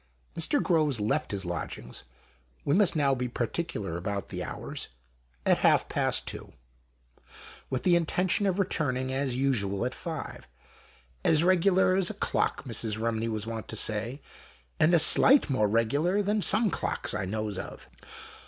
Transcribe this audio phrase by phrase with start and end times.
[0.35, 0.59] Mr.
[0.59, 2.05] Groves left his lodgings—
[2.65, 4.87] we must now be particular about the hours—
[5.45, 6.39] at half past two.
[6.39, 7.63] THE MAN WITH THE ROLLEB.
[7.69, 10.47] with the intention of returning, as usual, at five."
[11.23, 12.99] As reg'lar as a clock," Mrs.
[12.99, 14.23] Rumney was wont to say,
[14.79, 17.87] "and a sight more reg'lar than some clocks I knows of."